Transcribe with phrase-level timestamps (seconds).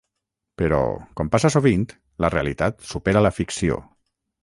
[0.61, 0.79] Però,
[1.19, 1.85] com passa sovint,
[2.25, 3.83] la realitat supera la ficció.